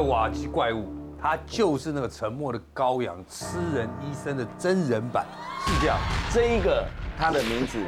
[0.00, 0.88] 尔瓦基怪物，
[1.20, 5.26] 他就是那个沉默的羔羊，吃人医生的真人版，
[5.66, 5.98] 是这样。
[6.32, 6.82] 这一个
[7.18, 7.78] 他的名字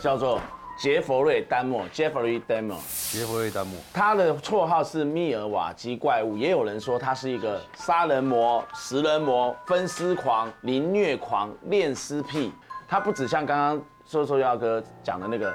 [0.00, 0.40] 叫做
[0.78, 2.78] 杰弗瑞·丹莫 （Jeffrey Dahmer），
[3.12, 12.50] 杰弗瑞·丹莫，他的绰号是密尔瓦基怪物，也有人说他是一个杀人魔、食人魔、分尸狂、凌虐狂、恋尸癖。
[12.88, 15.54] 他不止像刚刚说说耀哥讲的那个，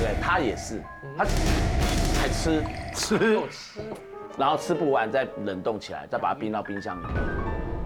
[0.00, 0.82] 对，他也是，
[1.18, 1.24] 他
[2.18, 2.64] 还吃。
[2.94, 3.18] 吃。
[3.50, 3.82] 吃
[4.36, 7.14] 然后吃不完再冷冻起来，再把它冰到冰箱里面。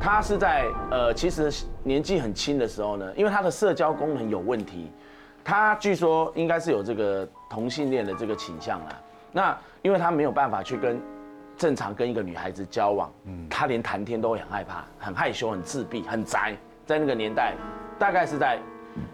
[0.00, 4.90] 他是在呃，其实年纪很轻的时候呢，因为他的社交功能有问题，
[5.44, 9.00] 他据说应该是有这个同性恋的这个倾向啦。
[9.30, 10.98] 那因为他没有办法去跟
[11.56, 16.56] 正常跟一个女孩子交往，嗯，他连谈天都会很害怕，很害羞，很自闭，很宅。
[16.86, 17.54] 在那个年代，
[17.98, 18.58] 大概是在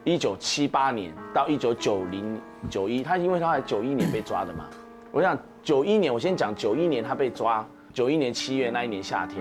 [0.04, 4.66] 一九七八年到一九九零九一，他因为他在九一年被抓的嘛。
[5.16, 9.40] 我想九一年，我先讲九一年他被抓，九一年七月那一年夏天，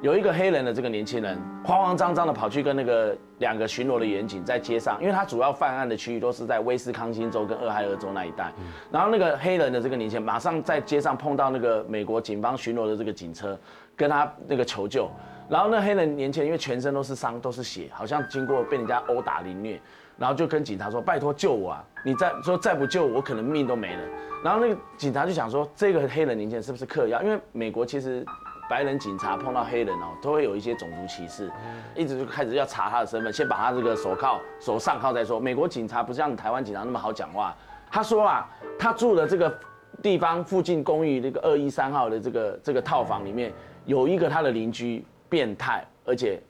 [0.00, 8.50] 有一个黑人的这个年轻人，慌慌张张的跑去跟那个两个巡逻的远警在街上，因为他主要犯案的区域都是在威斯康星州跟俄亥俄州那一带，
[8.90, 13.54] 然后那个黑人的这个年轻人马上在街上碰到那个美国警方巡逻的这个警车，
[13.94, 15.10] 跟他那个求救，
[15.46, 19.78] 然后那黑人年轻人因为全身都是伤都是血，好像经过被人家殴打凌虐，
[20.22, 24.02] 然后就跟警察说拜托救我啊，你再说再不救我，我可能命都没了。
[24.44, 27.20] 然后那个警察就想说，这个黑人年轻人是不是嗑药？
[27.24, 28.24] 因为美国其实
[28.70, 31.50] 白人警察碰到黑人哦，都会有一些种族歧视，
[31.96, 35.40] 一直就开始要查他的身份，先把他这个手铐手上铐再说。
[35.40, 37.52] 美国警察不像台湾警察那么好讲话。
[37.90, 39.52] 他说啊，他住的这个
[40.00, 43.52] 地方附近公寓那个二一三号的这个这个套房里面，
[43.86, 46.40] 有一个他的邻居变态，而且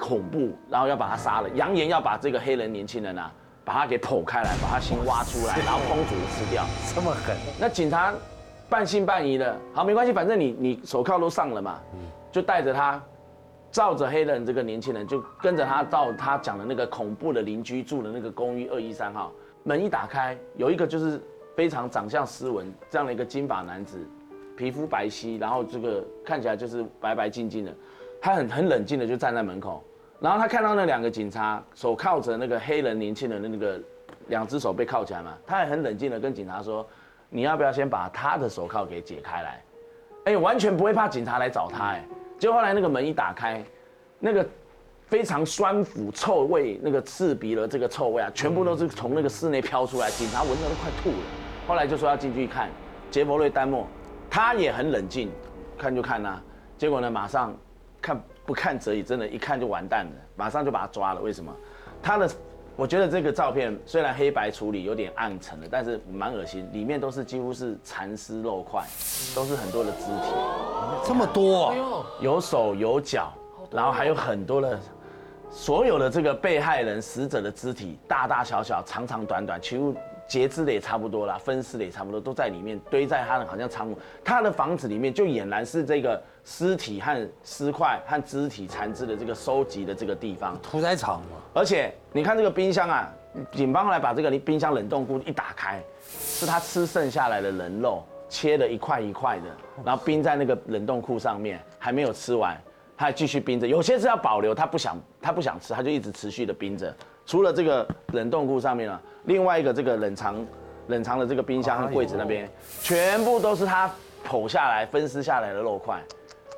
[0.00, 3.32] 恐怖，然后要把他杀了，扬言要把这个黑人年轻人啊。
[3.64, 7.36] 把他给剖开来，把他心挖出来，然后烹煮吃掉，这么狠。
[7.60, 8.12] 那警察
[8.68, 11.78] 半信半疑的，好，没关系，反正你你手铐都上了嘛，
[12.32, 13.00] 就带着他，
[13.70, 19.30] 照着黑人这个年轻人，就跟着他到他讲的那个恐怖的邻居住的那个公寓二一三号。
[19.62, 21.22] 门一打开，有一个就是
[21.54, 23.96] 非常长相斯文这样的一个金发男子，
[24.56, 27.72] 皮肤白皙，然后这个看起来就是白白净净的，
[28.22, 29.82] 他很很冷静的就站在门口。
[30.20, 33.80] 然后他看到那两个警察手铐着那个黑人年轻人的那个
[34.28, 36.86] 两只手被铐起来嘛，他也很冷静的跟警察说
[37.28, 39.60] ：“你要不要先把他的手铐给解开来？”
[40.26, 42.04] 哎，完全不会怕警察来找他哎。
[42.38, 43.64] 结果后来那个门一打开，
[44.20, 44.46] 那个
[45.08, 51.24] 非常酸腐臭味，那个刺鼻的这个臭味啊，全部都是从那个室内飘出来，警察闻到都快吐了。
[51.66, 52.68] 后来就说要进去看
[53.10, 53.84] 杰弗瑞·丹莫，
[54.30, 55.28] 他也很冷静，
[55.76, 56.40] 看就看呐。
[56.78, 57.52] 结果呢，马上。
[58.44, 61.20] 不看则已，真的，一看就完蛋了，马上就把他抓了。
[61.20, 61.54] 为什么？
[62.02, 62.28] 他的，
[62.76, 68.82] 我觉得这个照片虽然黑白处理有点暗沉了，但是蛮恶心，里面都是几乎是蚕丝肉块，
[69.34, 70.32] 都是很多的肢体，
[71.04, 73.32] 这么多，有手有脚，
[73.70, 74.78] 然后还有很多的，
[75.50, 79.94] 所有的这个被害人死者的肢体，大大小小、长长短短，几乎。
[80.32, 91.36] 截肢的也差不多啦，分尸的也差不多，都在里面堆在他的好像仓库，他的房子里面就俨然是这个尸体和尸块和肢体残肢的这个收集的这个地方，屠宰场嘛。
[91.52, 93.12] 而且你看这个冰箱啊，
[93.52, 95.82] 警方后来把这个冰箱冷冻库一打开，
[96.18, 99.44] 是他吃剩下来的人肉，切了一块一块的，
[99.84, 102.58] 然后冰在那个冷冻库上面，还没有吃完，
[102.96, 103.68] 他还继续冰着。
[103.68, 106.96] 有些是要保留，他不想他不想吃，他就一直持续的冰着。
[107.24, 110.46] 除了这个冷冻库上面啊，另外一个这个冷藏
[110.88, 112.48] 冷藏的这个冰箱和柜子那边，
[112.80, 113.90] 全部都是他
[114.26, 116.02] 剖下来分尸下来的肉块，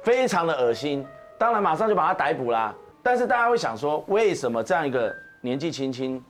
[0.03, 1.07] 非常的恶心。
[1.39, 2.75] 当然马上就把他逮捕啦。
[3.03, 6.23] 但是大家会想说，为什么这样一个年纪轻轻，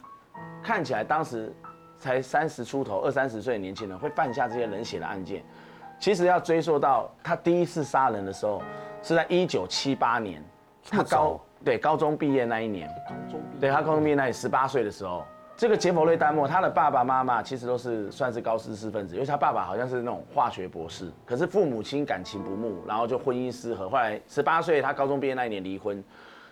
[0.63, 1.55] 看起来当时
[1.99, 5.45] 才三十出头、二三十岁的年轻人会犯下这些冷血的案件？
[6.01, 8.61] 其实要追溯到他第一次杀人的时候，
[9.01, 10.43] 是在一九七八年，
[10.91, 11.41] 他高。
[11.65, 15.25] 对，高中毕业那一年，高中对他高中毕业那年十八岁的时候，
[15.57, 26.05] 这个杰弗瑞·丹莫，他的爸爸妈妈其实都是算是高知识分子，因为他爸爸好像是那种化学博士，可是父母亲感情不睦，然后就婚姻失和，后来十八岁他高中毕业那一年离婚，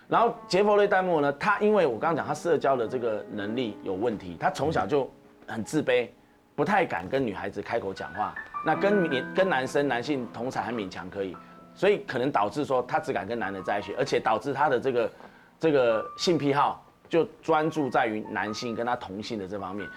[0.08, 5.10] 然后杰弗瑞·丹莫呢，他因为我刚刚讲他社交的这个能力有问题，他从小就
[5.46, 6.08] 很自卑，
[6.54, 8.34] 不太敢跟女孩子开口讲话，
[8.64, 11.36] 那跟年跟男生男性同才还勉强可以。
[11.74, 15.10] 所以可能导致说他只敢跟男的在一起，而且导致他的这个
[15.58, 19.88] 这个性癖好就专注在于男性跟他同性的这方面。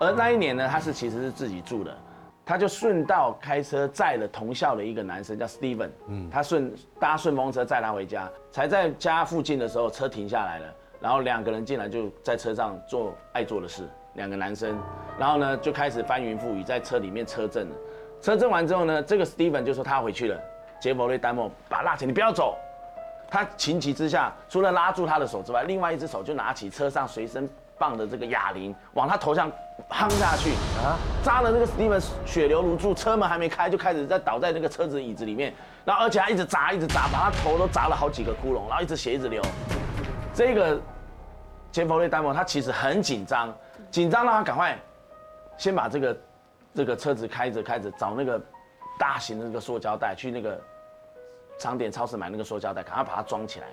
[0.00, 1.96] 而那一年呢，他是其实是自己住的，
[2.44, 14.76] 他就顺道开车载了同校的一个男生叫 Steven，嗯，他顺搭顺风车载他回家，才在家附近的时候车停下来了，然后两个人进来就在车上做爱做的事，两个男生，
[15.18, 17.76] 然后呢就开始翻云覆雨在车里面车震了。
[18.20, 20.40] 车震完之后呢，这个 Steven 就说他回去了。
[20.80, 22.56] 杰弗瑞丹莫把他拉起，你不要走。
[23.30, 29.50] 他情急之下，除了拉住他的手之外，另外一只手就拿起车上随身放的这个哑铃，往他头上
[29.90, 30.50] 夯下去
[30.84, 30.94] 啊，
[31.24, 35.52] 扎了那个史蒂文血流如注，车门还没开就开始在倒在那个车子椅子里面，
[35.84, 39.42] 然后而且还一直砸一直砸，把他头都砸了好几个窟窿，然后一直血一直流。
[40.32, 40.80] 这个
[41.72, 43.52] 杰弗瑞丹莫他其实很紧张，
[43.90, 44.78] 紧张让他赶快
[45.56, 46.16] 先把这个
[46.72, 48.40] 这个车子开着开着找那个
[48.98, 50.60] 大型的那个塑胶袋去那个。
[51.56, 53.66] 商店、超市买那个塑胶袋，赶快把它装起来，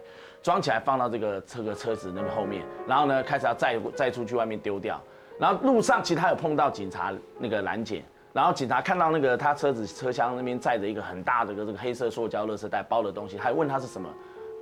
[0.44, 5.02] 装起来放到这个这个车子那个后面，然后呢，开始要载载出去外面丢掉。
[5.40, 8.04] 然后路上其实他有碰到警察那个拦截，
[8.34, 14.08] 然后警察看到那个他车子车厢那边载着一个很大的个这个黑色塑胶垃圾袋包的东西，还问他是什么，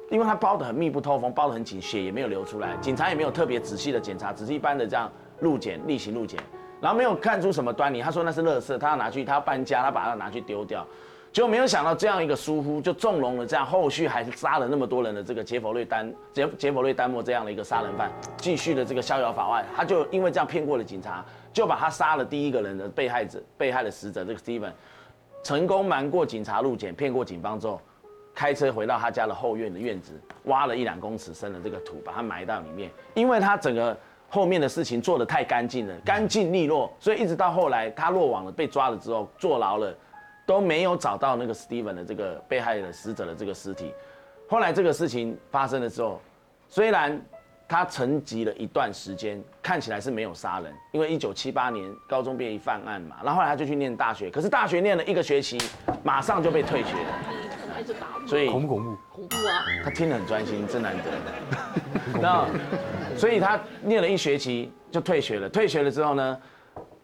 [0.09, 5.11] 因为他包的很密不透风，包的很紧，血也没有流出来，警察也没有特别仔细的检查，只是一般的这样
[5.41, 6.41] 路检例行路检，
[6.81, 8.01] 然后没有看出什么端倪。
[8.01, 10.85] 他说那是垃圾，他要拿去，他要搬家，他把它拿去丢掉。
[11.31, 19.63] 就没有想到这样一个疏忽，就纵容了这样后续还是杀了那么多人的这个杰佛瑞丹杰杰佛瑞丹莫这样的一个杀人犯，继续的这个逍遥法外。
[19.75, 21.23] 他就因为这样骗过了警察，
[21.53, 24.71] 就把他杀了第一个人的被害者被害的死者这个 Steven，
[25.43, 27.79] 成功瞒过警察路检，骗过警方之后，
[28.33, 32.89] 开车回到他家的后院的院子，挖了一两公尺深的这个土，把他埋到里面。
[33.13, 33.95] 因为他整个
[34.29, 39.93] 后面的事情做得太干净了，干净利落，所以一直到后来他落网了，被抓了之后坐牢了。
[40.45, 43.93] 都没有找到那个 Steven 的这个被害的死者的这个尸体。
[44.47, 46.19] 后来这个事情发生的时候，
[46.67, 47.21] 虽然
[47.67, 53.17] 他沉寂了一段时间，看起来是没有杀人，因为一九七八年高中毕业犯案嘛。
[53.23, 55.55] 然后后来他就去念大学，可是大学念了一个学期，
[56.01, 57.85] 马上就被退学了。
[58.25, 58.97] 所以恐不恐怖？
[59.13, 59.65] 恐怖啊！
[59.83, 61.03] 他听得很专心，真难得。
[62.19, 62.47] 那
[63.19, 65.49] 所以他念了一学期就退学了。
[65.49, 66.37] 退学了之后呢？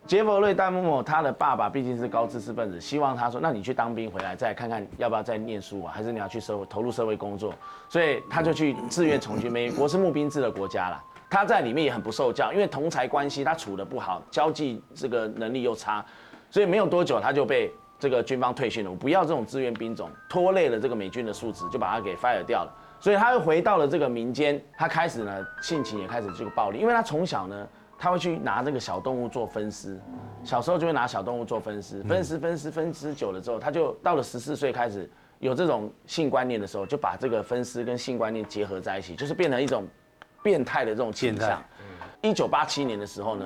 [0.07, 5.91] 杰弗瑞·戴姆莫，他的爸爸毕竟是高知识分子，希望他说：“那你去当兵回来，再看看要不要再念书啊？
[5.91, 7.51] 还是你要去社会投入社会工作？”
[7.89, 9.51] 所以他就去自愿从军。
[9.51, 16.05] 美国是募兵制的国家啦，他在里面也很不受教，因为同才关系他处的不好，交际这个能力又差，
[16.51, 18.91] 所以没有多久他就被这个军方退训了。
[18.91, 22.71] 我不要这种志愿兵种，拖累了这个美军的素质，就把他给 fire 掉了。
[22.99, 27.67] 所以他又回到了这个民间，他开始呢性情也开始这个暴力，因为他从小呢。
[27.97, 29.97] 他会去拿这个小动物做分尸，
[30.43, 35.09] 小时候就会拿小动物做分尸，分尸分尸分尸久了之后，他就到了十四岁开始
[35.39, 39.87] 有这种性观念的时候，就把这个分尸跟性观念结合在一起，就是变成一种
[40.43, 41.63] 变态的这种倾向。
[42.21, 43.45] 一九八七年的时候呢，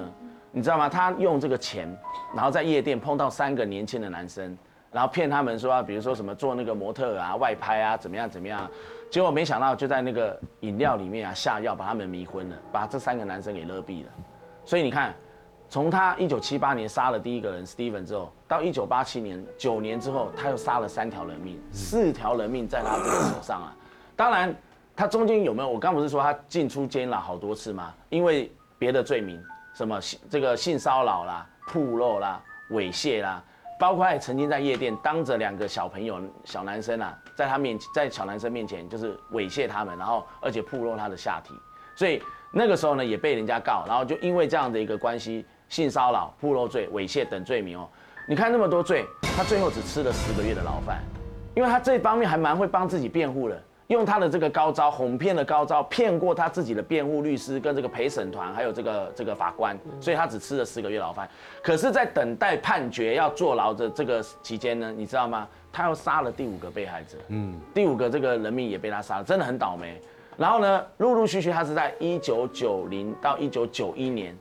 [0.51, 0.89] 你知道吗？
[0.89, 1.95] 他用这个钱，
[2.33, 4.57] 然后在夜店碰到三个年轻的男生，
[4.91, 8.67] 然后骗他们说，啊比如说什么做那个模特啊、外拍啊，怎么样怎么样，
[9.09, 14.11] 结果没想到就在那个饮料里面啊下药，把他们迷昏了，把这三个男生给勒毙了。
[14.63, 15.15] 所以你看，
[15.67, 23.75] 从他一九七八年杀了第一个人 Steven 之后，到一九八七年九年之后，他又杀了三条人命，四条人命在他这个手上啊。
[24.15, 24.55] 当然，
[24.95, 25.69] 他中间有没有？
[25.69, 27.93] 我刚不是说他进出监牢好多次吗？
[28.09, 29.41] 因为别的罪名，
[29.73, 32.39] 什么这个性骚扰啦、铺露啦、
[32.71, 33.43] 猥亵啦，
[33.79, 41.53] 包括也曾经在夜店当着两个小朋友、小男生啊，在他面前在小男生面前就是猥亵他们，然后而且暴露他的下体，
[41.95, 42.21] 所以。
[42.51, 47.87] 那个时候呢，也被人家告，然后就因为这样的一个关系，性骚扰、暴露罪、猥亵等罪名哦。
[48.27, 50.97] 你看那么多罪，他最后只吃了十个月的牢饭，
[51.55, 61.27] 因为他这方面还蛮会帮自己辩护的，用他的这个高招哄骗的高招，骗过他自己的辩护律师跟这个陪审团，还有这个这个法官，所以他只吃了四个月牢饭。
[61.63, 65.47] 可是，在等待判决要坐牢的这个期间呢，你知道吗？
[65.71, 69.99] 他又杀了第五个被害者，嗯，第五个这个人命也被他杀了，真的很倒霉。
[70.37, 74.37] 然后呢，陆陆续续，他是在一九九零到一九九一年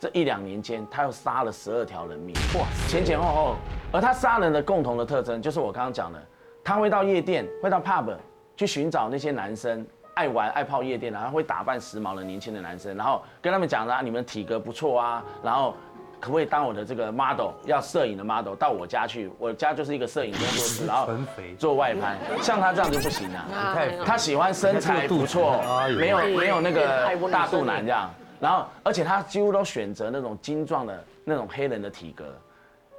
[0.00, 3.56] 这一两年间，他又杀了十二条人命，哇，前前后后。
[3.92, 6.18] 而他杀人的共同的特征，就是我刚刚讲的，
[6.64, 8.14] 他会到夜店，会到 pub
[8.58, 15.74] 去寻找那些男生爱玩爱泡夜店，然后会打扮时髦的年轻的男生，然后跟他们讲啊，你们体格不错啊，然后。
[16.20, 17.50] 可不可以当我的这个 model？
[17.64, 21.08] 要摄影的 model 到我家去，我家就是一个摄影工作室， 然后
[21.56, 22.18] 做外拍。
[22.42, 25.62] 像他这样就不行啊，他喜欢身材不错，
[25.96, 28.10] 没有没有那个大肚腩这样。
[28.40, 32.24] 然后，而且他几乎都选择那种精壮的那种黑人的体格。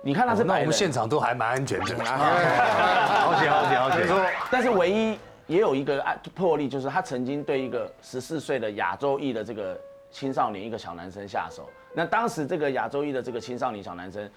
[0.02, 1.86] 你看他是，那我们现场都还蛮安全的。
[2.06, 4.08] 好险好险好险！
[4.50, 6.00] 但是唯一也有一个
[6.36, 9.78] 破例，就是他曾经对一个十四岁的亚洲裔的这个
[10.12, 11.68] 青少年一个小男生下手。
[11.92, 14.30] 那当时这个亚洲裔的这个青少年小男生，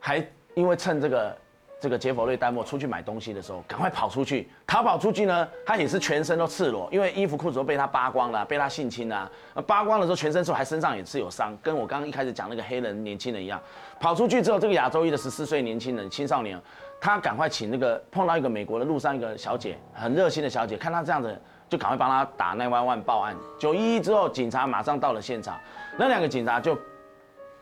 [0.00, 0.18] 还
[0.54, 1.38] 因为趁这个
[1.80, 9.30] 这个杰佛瑞丹莫出去买东西的时候，赶快跑出去，逃跑出去呢，他也是全身都赤裸，因为衣服裤子都被他扒光了，被他性侵啊。
[9.64, 13.60] 扒光了之后，全身之后还身上也是有伤，跟我刚刚一开始讲那个黑人年轻人一样。
[14.00, 16.60] 跑出去之后，这个亚洲裔的十四岁年轻人青少年，
[17.00, 23.36] 他赶快请那个碰到一个美国的路上一个小姐，很热心的小姐，看他这样子，就赶快帮他打9 1 1报案。
[23.56, 25.56] 九一一之后，警察马上到了现场，
[25.96, 26.76] 那两个警察就。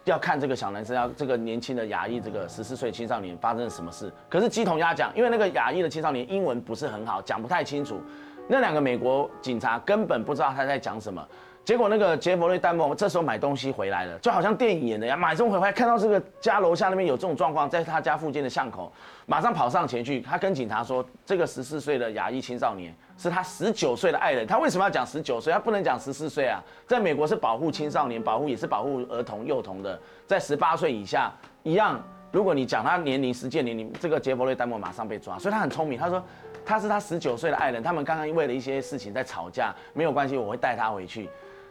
[0.06, 4.10] 要看这个小男生，要这个年轻的牙医，这个十四岁青少年发生了什么事？
[4.30, 8.00] 可是鸡同鸭讲，因为那个牙医的青少年英文不是很好，讲不太清楚。
[8.48, 11.26] 那两个美国警察根本不知道他在讲什么。
[11.66, 18.92] 结果那个杰弗瑞丹莫这时候买东西回来了，就好像电影演的呀，买中回来看到这个家楼下那边有这种状况，在他家附近的巷口，
[19.26, 24.46] 马上跑上前去，他跟警察说，这个十四岁的亚裔青少年是他十九岁的爱人。
[24.46, 25.52] 他为什么要讲十九岁？
[25.52, 26.62] 他不能讲十四岁啊？
[26.86, 31.32] 在美国是保护青少年，保护也是保护儿童幼童的，在十八岁以下
[31.64, 32.00] 一样。
[32.30, 35.36] 如果你讲他年龄、实践年龄，这个杰弗瑞丹莫马上被抓。
[35.36, 36.22] 所以他很聪明，他说
[36.64, 41.28] 他是他十九岁的爱人，他们刚刚为了一些事情在吵架，没有关系，我会带他回去。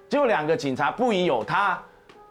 [0.07, 1.77] 结果两个警察不疑有他，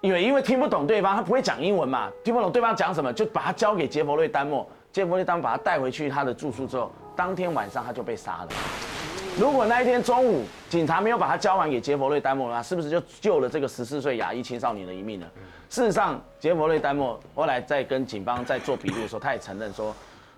[0.01, 4.69] 因为因为听不懂对方，他不会讲英文嘛，听不懂对方讲什么，就把他交给杰弗瑞丹莫。
[4.93, 8.49] 杰弗瑞丹莫把他带回去他的住宿之后，当天晚上他就被杀了。
[9.37, 15.27] 如果那一天中午警察没有把他交还给杰弗瑞丹莫的话，是不是就救了这个十四岁亚裔青少年的一命呢？
[15.69, 19.93] 事实上，杰弗瑞丹莫后来在跟警方在做笔录的时候，他也承认说，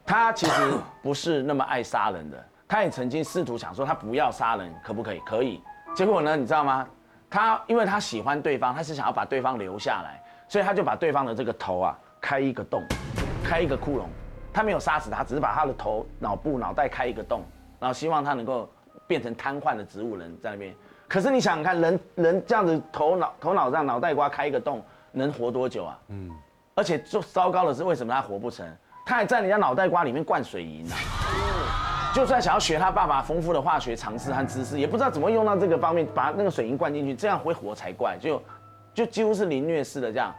[0.06, 2.42] 他其实不是那么爱杀人的。
[2.66, 5.20] 他也曾经试图想说他不要杀人，可不可以？
[5.26, 5.60] 可以。
[5.94, 6.88] 结果呢，你知道吗？
[7.36, 12.82] 他因为他喜欢对方，他是想要把对方留下来，所以他就把对方的这个头啊开一个洞，
[13.44, 14.04] 开一个窟窿。
[14.54, 17.44] 他没有杀死他，只是把他的头、脑部、脑袋开一个洞，
[17.78, 18.66] 然后希望他能够
[19.06, 20.74] 变成瘫痪的植物人在那边。
[21.06, 25.98] 可是你想想看，人人这样子头脑头脑上脑袋瓜开一个洞，能活多久啊？
[26.08, 26.30] 嗯。
[26.74, 28.66] 而且最糟糕的是，为什么他活不成？
[29.04, 30.94] 他还在人家脑袋瓜里面灌水银呢。
[32.16, 38.16] 就算想要学他爸爸丰富的化学常识和知识，也不知道怎么用到这个方面，把那个水银灌进去，这样会活才怪。
[38.18, 38.42] 就
[38.94, 40.34] 就几乎是凌虐式的这样。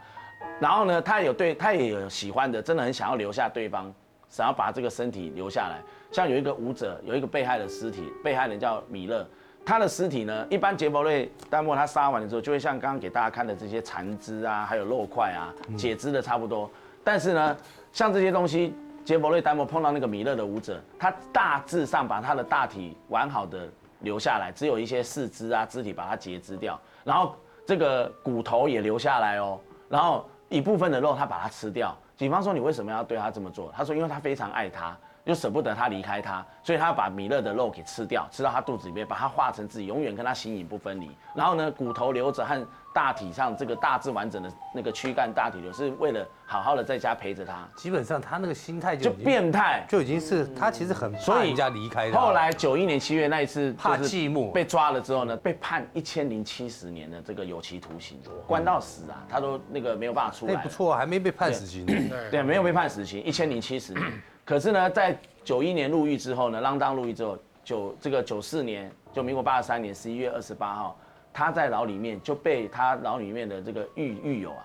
[0.58, 3.94] 然后呢，他有对他也有喜欢的，真的很想要留下对方，
[4.28, 5.78] 想要把这个身体留下来。
[6.10, 9.24] 像有一个舞者，有一个被害的尸体，被害人叫米勒，
[9.64, 16.68] 他的尸体呢，一般杰弗瑞丹莫他杀完的时候，就会像刚刚给大家看的这些残肢啊，还有肉块啊，解肢的差不多。
[17.04, 17.56] 但是呢，
[17.92, 18.74] 像这些东西。
[19.08, 23.66] 杰弗瑞丹莫碰到那个米勒的舞者，他大致上把他的大体完好的
[24.00, 27.34] 留下来，只有一些四肢啊肢体把它截肢掉，然后
[27.64, 31.96] 这个骨头也留下来哦，然后一部分的肉他把它吃掉。
[32.18, 33.72] 警方说你为什么要对他这么做？
[33.74, 34.94] 他说因为他非常爱他。
[35.28, 41.10] 就舍不得他离开他，所以他要把米勒的肉给吃掉，吃到他肚子里面，把它化成自己，永远跟他形影不分离。
[41.34, 47.68] 然后呢，骨头留着和大体上这个大致完整的那个躯干大体留，是为了好好的在家陪着他。
[47.76, 52.18] 基本上他那个心态就变态，就已经是他其实很怕人家离开他。
[52.18, 60.54] 后来九一年七月那一次怕寂寞被抓了之后呢，被判一千零七十年的这个有期徒刑，关到死啊，他都那个没有办法出来。
[60.54, 61.84] 那不错，还没被判死刑。
[62.30, 64.22] 对，没有被判死刑，一千零七十年。
[64.48, 65.14] 可是呢，在
[65.44, 70.98] 九一年入狱之后呢，锒铛入狱之后，九这个九四年，就民国八十三年十一月二十八号，
[71.34, 74.64] 他在牢里面就被他牢里面的这个狱狱友啊，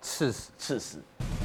[0.00, 0.98] 刺死，刺死。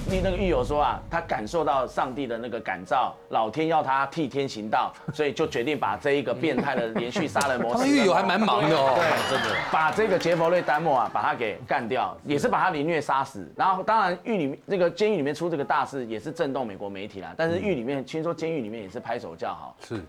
[0.08, 7.74] 你那个狱友说啊，他感受到上帝的那个感召，老天要他替天行道，所以就决定把这一个变态的连续杀人魔。
[7.76, 13.52] 他们狱友还蛮忙的哦， 对，真的，把这个杰佛瑞丹莫啊，把他给干掉，也是把他凌虐杀死。
[13.56, 17.34] 然后当然狱里这个监狱里面出这个大事，也是震动美国媒体啦。
[17.36, 20.00] 但是狱里面听说监狱里面也是拍手叫好，是，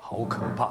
[0.00, 0.64] 好可怕。